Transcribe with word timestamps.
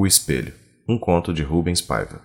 O 0.00 0.06
Espelho, 0.06 0.52
um 0.86 0.96
conto 0.96 1.34
de 1.34 1.42
Rubens 1.42 1.80
Paiva. 1.80 2.20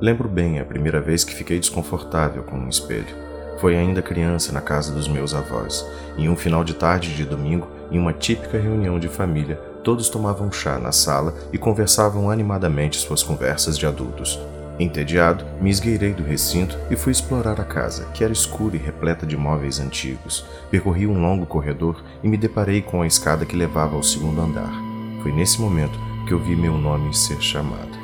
Lembro 0.00 0.28
bem 0.28 0.60
a 0.60 0.64
primeira 0.64 1.00
vez 1.00 1.24
que 1.24 1.34
fiquei 1.34 1.58
desconfortável 1.58 2.44
com 2.44 2.56
um 2.56 2.68
espelho. 2.68 3.12
Foi 3.58 3.76
ainda 3.76 4.00
criança 4.00 4.52
na 4.52 4.60
casa 4.60 4.92
dos 4.92 5.08
meus 5.08 5.34
avós. 5.34 5.84
Em 6.16 6.28
um 6.28 6.36
final 6.36 6.62
de 6.62 6.74
tarde 6.74 7.16
de 7.16 7.24
domingo, 7.24 7.66
em 7.90 7.98
uma 7.98 8.12
típica 8.12 8.60
reunião 8.60 8.96
de 8.96 9.08
família, 9.08 9.56
todos 9.82 10.08
tomavam 10.08 10.52
chá 10.52 10.78
na 10.78 10.92
sala 10.92 11.34
e 11.52 11.58
conversavam 11.58 12.30
animadamente 12.30 12.96
suas 12.98 13.24
conversas 13.24 13.76
de 13.76 13.84
adultos. 13.84 14.38
Entediado, 14.78 15.44
me 15.60 15.68
esgueirei 15.68 16.12
do 16.12 16.22
recinto 16.22 16.78
e 16.92 16.94
fui 16.94 17.10
explorar 17.10 17.60
a 17.60 17.64
casa, 17.64 18.04
que 18.14 18.22
era 18.22 18.32
escura 18.32 18.76
e 18.76 18.78
repleta 18.78 19.26
de 19.26 19.36
móveis 19.36 19.80
antigos. 19.80 20.46
Percorri 20.70 21.08
um 21.08 21.20
longo 21.20 21.44
corredor 21.44 22.04
e 22.22 22.28
me 22.28 22.36
deparei 22.36 22.82
com 22.82 23.02
a 23.02 23.06
escada 23.08 23.44
que 23.44 23.56
levava 23.56 23.96
ao 23.96 24.02
segundo 24.04 24.40
andar. 24.40 24.91
Foi 25.22 25.30
nesse 25.30 25.60
momento 25.60 25.98
que 26.26 26.34
ouvi 26.34 26.56
meu 26.56 26.76
nome 26.76 27.14
ser 27.14 27.40
chamado. 27.40 27.96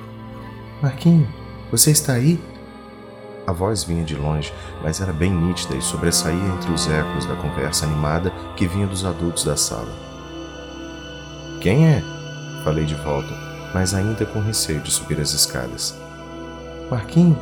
Marquinho, 0.80 1.26
você 1.70 1.90
está 1.90 2.12
aí? 2.12 2.40
A 3.44 3.52
voz 3.52 3.82
vinha 3.82 4.04
de 4.04 4.14
longe, 4.14 4.52
mas 4.82 5.00
era 5.00 5.12
bem 5.12 5.32
nítida 5.32 5.74
e 5.74 5.82
sobressaía 5.82 6.54
entre 6.54 6.70
os 6.70 6.88
ecos 6.88 7.26
da 7.26 7.34
conversa 7.34 7.86
animada 7.86 8.30
que 8.56 8.68
vinha 8.68 8.86
dos 8.86 9.04
adultos 9.04 9.42
da 9.42 9.56
sala. 9.56 9.90
Quem 11.60 11.88
é? 11.88 12.02
Falei 12.62 12.84
de 12.84 12.94
volta, 12.94 13.34
mas 13.74 13.94
ainda 13.94 14.24
com 14.24 14.40
receio 14.40 14.80
de 14.80 14.90
subir 14.90 15.18
as 15.20 15.32
escadas. 15.32 15.98
Marquinho? 16.90 17.38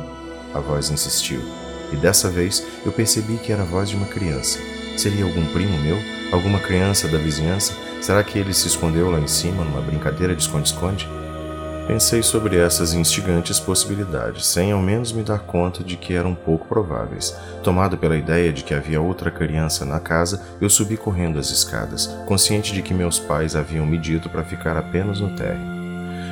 A 0.55 0.59
voz 0.59 0.89
insistiu, 0.89 1.41
e 1.91 1.97
dessa 1.97 2.29
vez 2.29 2.65
eu 2.85 2.91
percebi 2.91 3.37
que 3.37 3.51
era 3.51 3.61
a 3.61 3.65
voz 3.65 3.89
de 3.89 3.95
uma 3.95 4.07
criança. 4.07 4.59
Seria 4.97 5.25
algum 5.25 5.45
primo 5.53 5.77
meu? 5.77 5.95
Alguma 6.31 6.59
criança 6.59 7.07
da 7.07 7.19
vizinhança? 7.19 7.71
Será 8.01 8.23
que 8.23 8.39
ele 8.39 8.51
se 8.51 8.67
escondeu 8.67 9.11
lá 9.11 9.19
em 9.19 9.27
cima 9.27 9.63
numa 9.63 9.79
brincadeira 9.79 10.35
de 10.35 10.41
esconde-esconde? 10.41 11.07
Pensei 11.87 12.23
sobre 12.23 12.57
essas 12.57 12.95
instigantes 12.95 13.59
possibilidades, 13.59 14.47
sem 14.47 14.71
ao 14.71 14.81
menos 14.81 15.13
me 15.13 15.21
dar 15.21 15.39
conta 15.39 15.83
de 15.83 15.95
que 15.95 16.15
eram 16.15 16.33
pouco 16.33 16.67
prováveis. 16.67 17.37
Tomado 17.63 17.95
pela 17.95 18.17
ideia 18.17 18.51
de 18.51 18.63
que 18.63 18.73
havia 18.73 18.99
outra 18.99 19.29
criança 19.29 19.85
na 19.85 19.99
casa, 19.99 20.41
eu 20.59 20.69
subi 20.69 20.97
correndo 20.97 21.37
as 21.37 21.51
escadas, 21.51 22.07
consciente 22.25 22.73
de 22.73 22.81
que 22.81 22.93
meus 22.93 23.19
pais 23.19 23.55
haviam 23.55 23.85
me 23.85 23.99
dito 23.99 24.29
para 24.29 24.43
ficar 24.43 24.75
apenas 24.75 25.19
no 25.19 25.35
térreo. 25.35 25.77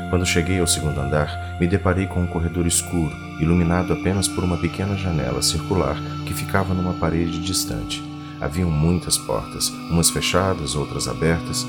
Quando 0.09 0.25
cheguei 0.25 0.59
ao 0.59 0.67
segundo 0.67 0.99
andar, 0.99 1.55
me 1.59 1.67
deparei 1.67 2.07
com 2.07 2.19
um 2.19 2.27
corredor 2.27 2.65
escuro, 2.65 3.15
iluminado 3.39 3.93
apenas 3.93 4.27
por 4.27 4.43
uma 4.43 4.57
pequena 4.57 4.97
janela 4.97 5.43
circular 5.43 5.95
que 6.25 6.33
ficava 6.33 6.73
numa 6.73 6.93
parede 6.93 7.39
distante. 7.39 8.14
Haviam 8.41 8.69
muitas 8.69 9.17
portas, 9.17 9.69
umas 9.89 10.09
fechadas, 10.09 10.75
outras 10.75 11.07
abertas. 11.07 11.65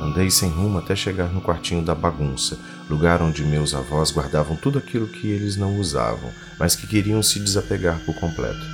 Andei 0.00 0.30
sem 0.30 0.50
rumo 0.50 0.78
até 0.78 0.94
chegar 0.94 1.32
no 1.32 1.40
quartinho 1.40 1.82
da 1.82 1.94
bagunça, 1.94 2.58
lugar 2.88 3.20
onde 3.20 3.44
meus 3.44 3.74
avós 3.74 4.10
guardavam 4.10 4.56
tudo 4.56 4.78
aquilo 4.78 5.08
que 5.08 5.28
eles 5.28 5.56
não 5.56 5.78
usavam, 5.78 6.30
mas 6.58 6.76
que 6.76 6.86
queriam 6.86 7.22
se 7.22 7.40
desapegar 7.40 7.98
por 8.04 8.14
completo. 8.16 8.64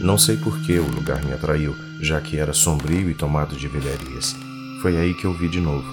Não 0.00 0.16
sei 0.16 0.36
por 0.36 0.60
que 0.60 0.78
o 0.78 0.90
lugar 0.90 1.24
me 1.24 1.32
atraiu, 1.32 1.74
já 2.00 2.20
que 2.20 2.36
era 2.36 2.52
sombrio 2.52 3.10
e 3.10 3.14
tomado 3.14 3.56
de 3.56 3.66
velharias. 3.66 4.36
Foi 4.80 4.96
aí 4.96 5.12
que 5.14 5.24
eu 5.24 5.36
vi 5.36 5.48
de 5.48 5.60
novo. 5.60 5.86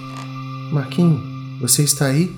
Marquinho, 0.72 1.20
você 1.60 1.82
está 1.82 2.06
aí? 2.06 2.34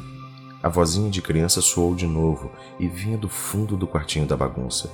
A 0.62 0.68
vozinha 0.68 1.10
de 1.10 1.20
criança 1.20 1.60
soou 1.60 1.94
de 1.94 2.06
novo 2.06 2.50
e 2.80 2.88
vinha 2.88 3.18
do 3.18 3.28
fundo 3.28 3.76
do 3.76 3.86
quartinho 3.86 4.26
da 4.26 4.36
bagunça. 4.36 4.90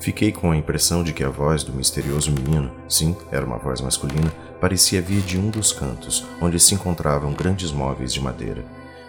Fiquei 0.00 0.30
com 0.30 0.52
a 0.52 0.56
impressão 0.56 1.02
de 1.02 1.12
que 1.12 1.24
a 1.24 1.28
voz 1.28 1.64
do 1.64 1.72
misterioso 1.72 2.30
menino, 2.30 2.70
sim, 2.88 3.16
era 3.32 3.44
uma 3.44 3.58
voz 3.58 3.80
masculina, 3.80 4.32
parecia 4.60 5.02
vir 5.02 5.20
de 5.22 5.38
um 5.38 5.50
dos 5.50 5.72
cantos, 5.72 6.26
onde 6.40 6.58
se 6.60 6.74
encontravam 6.74 7.32
grandes 7.32 7.72
móveis 7.72 8.12
de 8.12 8.20
madeira. 8.20 8.64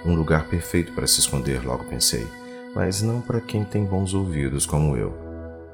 Um 0.06 0.16
lugar 0.16 0.48
perfeito 0.48 0.94
para 0.94 1.06
se 1.06 1.20
esconder, 1.20 1.64
logo 1.64 1.86
pensei, 1.86 2.26
mas 2.74 3.02
não 3.02 3.22
para 3.22 3.42
quem 3.42 3.64
tem 3.64 3.84
bons 3.84 4.14
ouvidos 4.14 4.66
como 4.66 4.98
eu. 4.98 5.30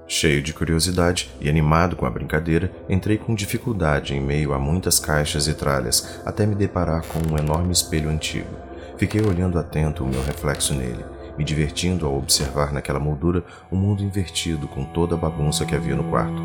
Cheio 0.08 0.42
de 0.42 0.54
curiosidade 0.54 1.32
e 1.42 1.50
animado 1.50 1.96
com 1.96 2.06
a 2.06 2.10
brincadeira, 2.10 2.72
entrei 2.88 3.18
com 3.18 3.34
dificuldade 3.34 4.14
em 4.14 4.22
meio 4.22 4.54
a 4.54 4.60
muitas 4.60 5.00
caixas 5.00 5.48
e 5.48 5.54
tralhas, 5.54 6.22
até 6.26 6.46
me 6.46 6.56
deparar 6.56 7.04
com 7.08 7.20
um 7.20 7.38
enorme 7.38 7.72
espelho 7.72 8.10
antigo. 8.10 8.50
Fiquei 8.98 9.22
olhando 9.22 9.58
atento 9.58 10.04
o 10.04 10.08
meu 10.08 10.24
reflexo 10.24 10.74
nele, 10.74 11.04
me 11.38 11.44
divertindo 11.44 12.06
ao 12.06 12.18
observar 12.18 12.72
naquela 12.72 13.00
moldura 13.00 13.44
o 13.70 13.76
um 13.76 13.80
mundo 13.80 14.04
invertido 14.04 14.68
com 14.68 14.84
toda 14.86 15.16
a 15.16 15.18
bagunça 15.18 15.66
que 15.66 15.76
havia 15.76 15.96
no 15.96 16.04
quarto. 16.06 16.42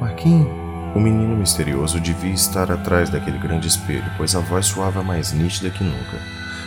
Marquinho, 0.00 0.48
o 0.94 1.00
menino 1.00 1.36
misterioso 1.36 2.00
devia 2.00 2.32
estar 2.32 2.70
atrás 2.70 3.10
daquele 3.10 3.38
grande 3.38 3.68
espelho, 3.68 4.10
pois 4.16 4.34
a 4.34 4.40
voz 4.40 4.66
soava 4.66 5.02
mais 5.02 5.32
nítida 5.32 5.70
que 5.70 5.84
nunca. 5.84 6.18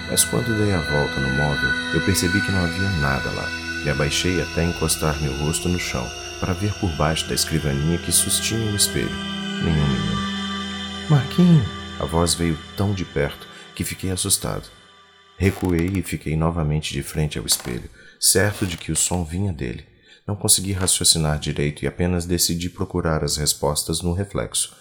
Mas 0.09 0.23
quando 0.23 0.57
dei 0.57 0.73
a 0.73 0.79
volta 0.79 1.19
no 1.19 1.29
móvel, 1.35 1.69
eu 1.94 2.01
percebi 2.01 2.41
que 2.41 2.51
não 2.51 2.63
havia 2.63 2.89
nada 3.00 3.29
lá. 3.31 3.47
Me 3.83 3.89
abaixei 3.89 4.41
até 4.41 4.63
encostar 4.63 5.19
meu 5.21 5.33
rosto 5.38 5.67
no 5.69 5.79
chão, 5.79 6.05
para 6.39 6.53
ver 6.53 6.73
por 6.79 6.89
baixo 6.97 7.27
da 7.27 7.33
escrivaninha 7.33 7.97
que 7.97 8.11
sustinha 8.11 8.71
o 8.71 8.75
espelho. 8.75 9.09
Nenhum 9.63 9.88
menino. 9.88 10.21
Marquinho! 11.09 11.66
A 12.00 12.05
voz 12.05 12.33
veio 12.33 12.57
tão 12.75 12.94
de 12.94 13.05
perto 13.05 13.47
que 13.75 13.83
fiquei 13.83 14.11
assustado. 14.11 14.63
Recuei 15.41 15.88
e 15.96 16.03
fiquei 16.03 16.38
novamente 16.38 16.94
de 16.94 17.02
frente 17.02 17.40
ao 17.40 17.46
espelho, 17.47 17.90
certo 18.19 18.63
de 18.63 18.78
que 18.78 18.91
o 18.91 18.96
som 18.96 19.24
vinha 19.24 19.52
dele. 19.52 19.84
Não 20.28 20.35
consegui 20.35 20.72
raciocinar 20.72 21.40
direito 21.40 21.84
e 21.84 21.88
apenas 21.88 22.28
decidi 22.28 22.69
procurar 22.69 23.24
as 23.24 23.38
respostas 23.38 24.03
no 24.03 24.13
reflexo. 24.13 24.75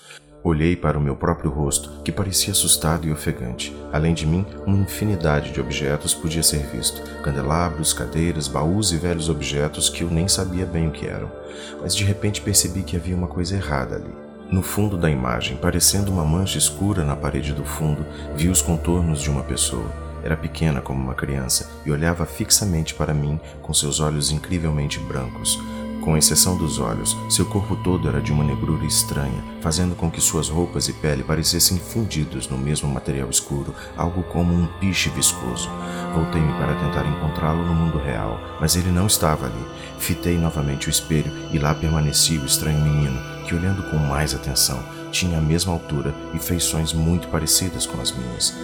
Olhei 0.45 0.77
para 0.77 0.99
o 0.99 1.01
meu 1.01 1.17
próprio 1.17 1.51
rosto, 1.51 2.03
que 2.03 2.13
parecia 2.13 2.53
assustado 2.53 3.09
e 3.09 3.11
ofegante. 3.11 3.75
Além 3.91 4.13
de 4.13 4.27
mim, 4.27 4.45
uma 4.67 4.77
infinidade 4.77 5.51
de 5.51 5.63
objetos 5.63 6.13
podia 6.13 6.43
ser 6.43 6.67
visto: 6.67 7.01
candelabros, 7.23 7.95
cadeiras, 7.95 8.47
baús 8.47 8.93
e 8.93 8.99
velhos 8.99 9.31
objetos 9.31 9.89
que 9.89 10.03
eu 10.03 10.11
nem 10.11 10.29
sabia 10.29 10.67
bem 10.67 10.89
o 10.89 10.93
que 10.93 11.07
eram. 11.07 11.33
Mas 11.81 11.97
de 11.97 12.05
repente 12.05 12.43
percebi 12.43 12.83
que 12.83 12.99
havia 12.99 13.17
uma 13.17 13.29
coisa 13.29 13.57
errada 13.57 13.97
ali. 13.97 14.13
No 14.53 14.63
fundo 14.63 14.99
da 14.99 15.11
imagem, 15.11 15.57
parecendo 15.57 16.13
uma 16.13 16.25
mancha 16.27 16.59
escura 16.59 17.03
na 17.03 17.17
parede 17.17 17.55
do 17.55 17.65
fundo, 17.65 18.05
vi 18.37 18.51
os 18.51 18.61
contornos 18.61 19.23
de 19.23 19.31
uma 19.31 19.43
pessoa. 19.43 20.10
Era 20.23 20.37
pequena 20.37 20.81
como 20.81 21.03
uma 21.03 21.15
criança 21.15 21.71
e 21.85 21.91
olhava 21.91 22.27
fixamente 22.27 22.95
para 22.95 23.15
mim 23.15 23.41
com 23.63 23.73
seus 23.73 24.01
olhos 24.01 24.31
incrivelmente 24.31 24.99
brancos. 25.01 25.59
Com 26.01 26.17
exceção 26.17 26.57
dos 26.57 26.79
olhos, 26.79 27.15
seu 27.29 27.45
corpo 27.45 27.77
todo 27.77 28.09
era 28.09 28.23
de 28.23 28.33
uma 28.33 28.43
negrura 28.43 28.87
estranha, 28.87 29.45
fazendo 29.61 29.95
com 29.95 30.11
que 30.11 30.21
suas 30.21 30.49
roupas 30.49 30.89
e 30.89 30.95
pele 30.95 31.23
parecessem 31.23 31.79
fundidos 31.79 32.49
no 32.49 32.57
mesmo 32.57 32.89
material 32.89 33.29
escuro, 33.29 33.75
algo 33.99 34.23
como 34.23 34.55
um 34.55 34.67
piche 34.79 35.11
viscoso. 35.11 35.69
Voltei-me 36.15 36.53
para 36.55 36.75
tentar 36.75 37.07
encontrá-lo 37.07 37.63
no 37.67 37.75
mundo 37.75 37.99
real, 37.99 38.41
mas 38.59 38.77
ele 38.77 38.91
não 38.91 39.07
estava 39.07 39.45
ali. 39.45 39.67
Fitei 39.99 40.39
novamente 40.39 40.89
o 40.89 40.91
espelho 40.91 41.31
e 41.53 41.59
lá 41.59 41.75
permanecia 41.75 42.41
o 42.41 42.47
estranho 42.47 42.81
menino, 42.81 43.21
que 43.47 43.55
olhando 43.55 43.83
com 43.91 43.99
mais 43.99 44.35
atenção, 44.35 44.83
tinha 45.13 45.37
a 45.37 45.43
mesma 45.43 45.75
altura 45.75 46.15
e 46.33 46.39
feições 46.39 46.95
muito 46.95 47.29
parecidas 47.29 47.85
com 47.85 48.01
as 48.01 48.11
minhas. 48.11 48.55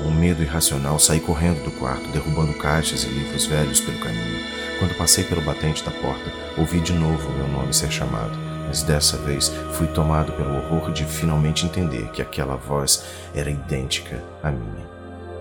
Com 0.00 0.08
um 0.08 0.14
medo 0.14 0.42
irracional, 0.42 0.98
saí 0.98 1.20
correndo 1.20 1.62
do 1.64 1.70
quarto, 1.72 2.08
derrubando 2.10 2.54
caixas 2.54 3.04
e 3.04 3.08
livros 3.08 3.46
velhos 3.46 3.80
pelo 3.80 3.98
caminho. 3.98 4.44
Quando 4.78 4.96
passei 4.96 5.24
pelo 5.24 5.42
batente 5.42 5.84
da 5.84 5.90
porta, 5.90 6.32
ouvi 6.58 6.80
de 6.80 6.92
novo 6.92 7.32
meu 7.32 7.48
nome 7.48 7.72
ser 7.72 7.90
chamado, 7.90 8.36
mas 8.66 8.82
dessa 8.82 9.16
vez 9.18 9.52
fui 9.72 9.86
tomado 9.86 10.32
pelo 10.32 10.56
horror 10.56 10.92
de 10.92 11.04
finalmente 11.04 11.64
entender 11.64 12.10
que 12.10 12.20
aquela 12.20 12.56
voz 12.56 13.04
era 13.34 13.50
idêntica 13.50 14.22
à 14.42 14.50
minha. 14.50 14.94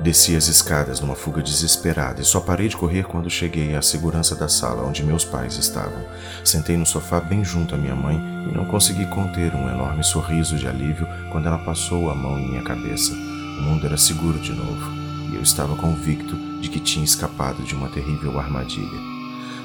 Desci 0.04 0.36
as 0.36 0.48
escadas 0.48 1.00
numa 1.00 1.16
fuga 1.16 1.42
desesperada 1.42 2.22
e 2.22 2.26
só 2.26 2.42
parei 2.42 2.68
de 2.68 2.76
correr 2.76 3.06
quando 3.06 3.30
cheguei 3.30 3.74
à 3.74 3.82
segurança 3.82 4.36
da 4.36 4.50
sala 4.50 4.84
onde 4.84 5.04
meus 5.04 5.24
pais 5.24 5.58
estavam. 5.58 6.06
Sentei 6.44 6.76
no 6.76 6.86
sofá 6.86 7.22
bem 7.22 7.44
junto 7.44 7.74
à 7.74 7.78
minha 7.78 7.96
mãe 7.96 8.18
e 8.18 8.54
não 8.54 8.66
consegui 8.66 9.06
conter 9.06 9.56
um 9.56 9.70
enorme 9.70 10.04
sorriso 10.04 10.58
de 10.58 10.68
alívio 10.68 11.08
quando 11.32 11.48
ela 11.48 11.60
passou 11.60 12.10
a 12.10 12.16
mão 12.16 12.38
em 12.38 12.50
minha 12.50 12.64
cabeça. 12.64 13.33
O 13.58 13.62
mundo 13.62 13.86
era 13.86 13.98
seguro 13.98 14.40
de 14.40 14.52
novo, 14.54 14.92
e 15.32 15.36
eu 15.36 15.42
estava 15.42 15.76
convicto 15.76 16.36
de 16.60 16.70
que 16.70 16.80
tinha 16.80 17.06
escapado 17.06 17.64
de 17.64 17.76
uma 17.76 17.90
terrível 17.90 18.40
armadilha. 18.40 19.00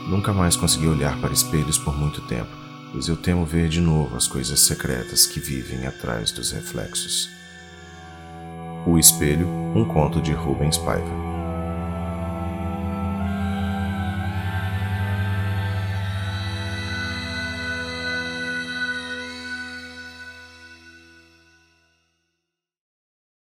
Nunca 0.09 0.33
mais 0.33 0.57
consegui 0.57 0.87
olhar 0.87 1.19
para 1.21 1.33
espelhos 1.33 1.79
por 1.79 1.97
muito 1.97 2.21
tempo, 2.23 2.51
pois 2.93 3.09
eu 3.09 3.17
temo 3.17 3.45
ver 3.45 3.69
de 3.69 3.81
novo 3.81 4.17
as 4.17 4.27
coisas 4.27 4.61
secretas 4.61 5.27
que 5.27 5.41
vivem 5.41 5.87
atrás 5.87 6.31
dos 6.33 6.51
reflexos. 6.51 7.29
O 8.87 8.99
Espelho, 8.99 9.47
um 9.75 9.85
conto 9.85 10.21
de 10.23 10.33
Rubens 10.33 10.79
Paiva. 10.79 11.38